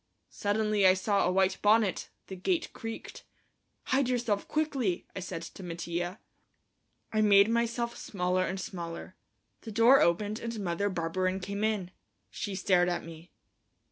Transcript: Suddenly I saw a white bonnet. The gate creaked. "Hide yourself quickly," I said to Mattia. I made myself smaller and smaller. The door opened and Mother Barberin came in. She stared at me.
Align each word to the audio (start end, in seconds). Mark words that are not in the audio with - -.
Suddenly 0.31 0.87
I 0.87 0.95
saw 0.95 1.27
a 1.27 1.31
white 1.31 1.61
bonnet. 1.61 2.09
The 2.25 2.35
gate 2.35 2.73
creaked. 2.73 3.23
"Hide 3.83 4.09
yourself 4.09 4.47
quickly," 4.47 5.05
I 5.15 5.19
said 5.19 5.43
to 5.43 5.61
Mattia. 5.61 6.19
I 7.13 7.21
made 7.21 7.47
myself 7.51 7.95
smaller 7.95 8.43
and 8.43 8.59
smaller. 8.59 9.15
The 9.61 9.71
door 9.71 10.01
opened 10.01 10.39
and 10.39 10.59
Mother 10.59 10.89
Barberin 10.89 11.39
came 11.39 11.63
in. 11.63 11.91
She 12.31 12.55
stared 12.55 12.89
at 12.89 13.03
me. 13.03 13.29